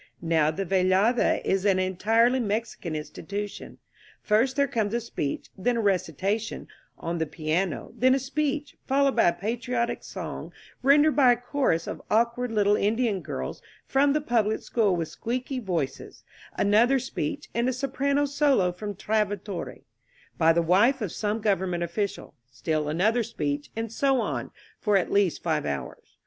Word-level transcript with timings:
Now, 0.23 0.49
the 0.49 0.65
velada 0.65 1.43
is 1.45 1.63
an 1.63 1.77
entirely 1.77 2.39
Mexican 2.39 2.95
institution. 2.95 3.77
First 4.23 4.55
there 4.55 4.67
comes 4.67 4.95
a 4.95 4.99
speech, 4.99 5.51
then 5.55 5.77
a 5.77 5.81
^^recitation" 5.83 6.65
on 6.97 7.19
the 7.19 7.27
piano, 7.27 7.93
then 7.95 8.15
a 8.15 8.17
speech, 8.17 8.75
followed 8.87 9.15
by 9.15 9.25
a 9.27 9.33
patriotic 9.33 10.03
song 10.03 10.53
ren 10.81 11.03
dered 11.03 11.15
by 11.15 11.33
a 11.33 11.37
chorus 11.37 11.85
of 11.85 12.01
awkward 12.09 12.51
little 12.51 12.75
Indian 12.75 13.21
girls 13.21 13.61
from 13.85 14.13
the 14.13 14.21
public 14.21 14.63
school 14.63 14.95
with 14.95 15.07
squeaky 15.07 15.59
voices, 15.59 16.23
another 16.57 16.97
speech, 16.97 17.47
186 17.51 17.51
■fi 17.51 17.55
* 17.55 17.55
INSURGENT 17.59 17.59
MEXICO 17.59 17.59
and 17.59 17.69
a 17.69 18.25
soprano 18.25 18.25
solo 18.57 18.71
from 18.71 18.95
"Trovatore" 18.95 19.83
by 20.39 20.51
the 20.51 20.63
wife 20.63 21.01
of 21.01 21.11
some 21.11 21.39
government 21.39 21.83
official, 21.83 22.33
still 22.49 22.89
another 22.89 23.21
speech, 23.21 23.69
and 23.75 23.91
so 23.91 24.19
on 24.19 24.49
for 24.79 24.97
at 24.97 25.11
least 25.11 25.43
five 25.43 25.67
hours. 25.67 26.17